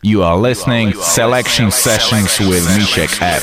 [0.00, 3.42] You are listening Selection Sessions with Mishek F.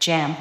[0.00, 0.34] Jam.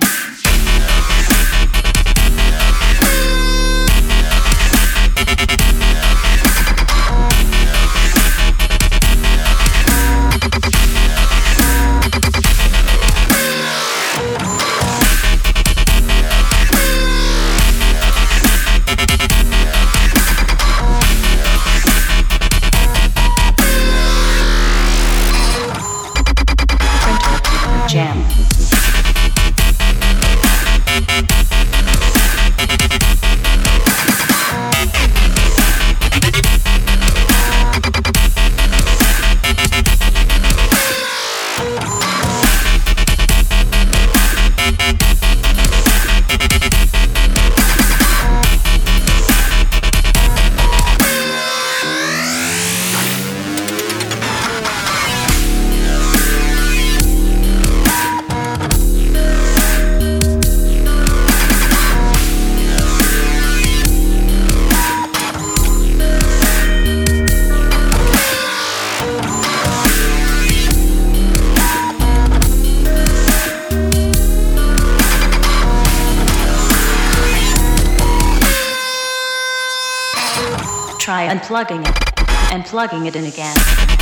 [81.28, 83.99] Unplugging it and plugging it in again.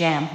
[0.00, 0.29] Jam.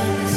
[0.00, 0.29] Jesus.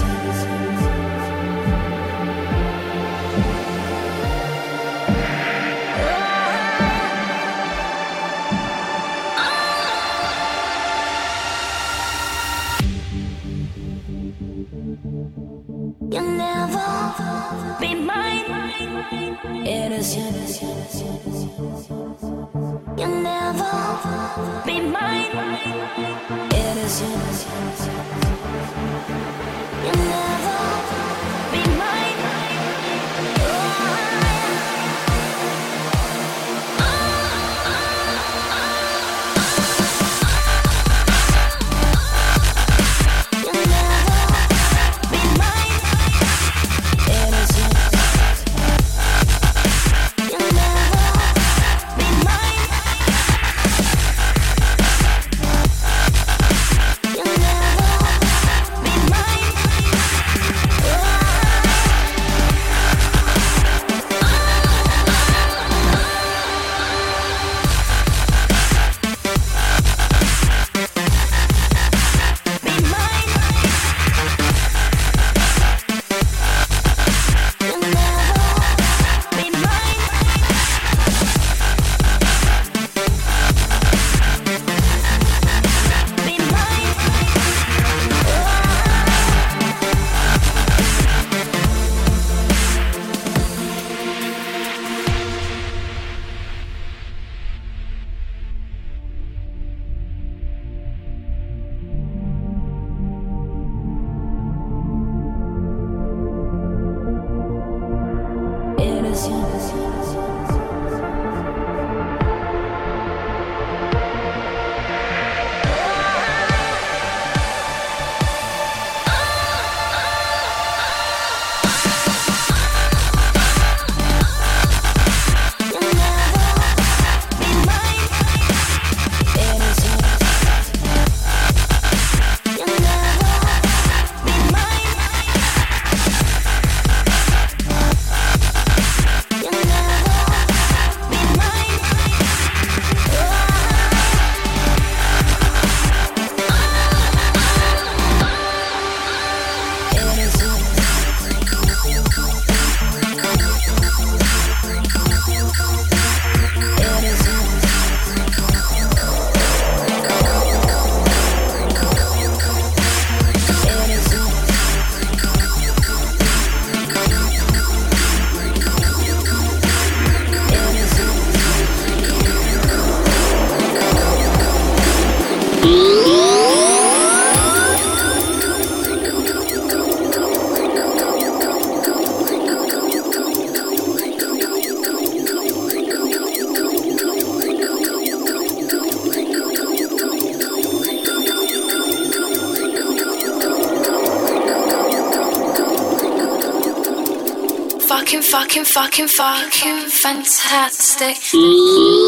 [198.33, 201.17] Fucking, fucking, fucking fantastic.
[201.17, 202.02] Mm.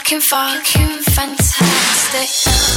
[0.00, 2.70] fucking, fucking fantastic.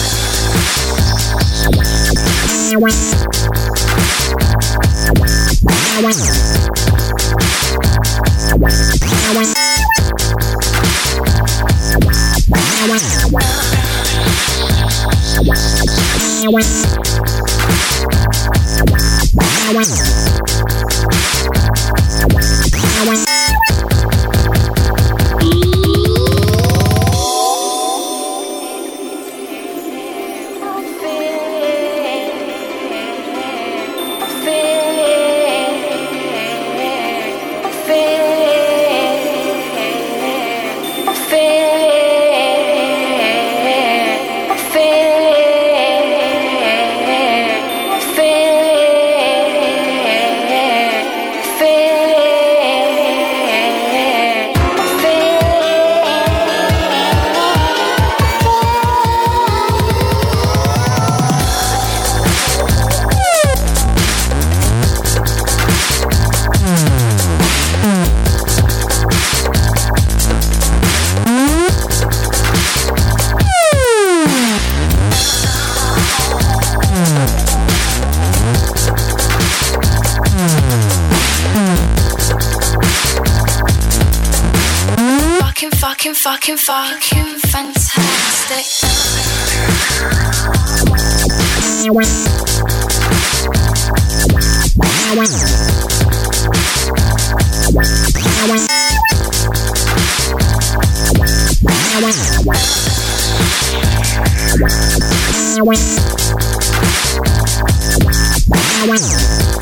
[108.86, 109.53] Fucking,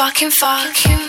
[0.00, 0.99] fucking, fuck.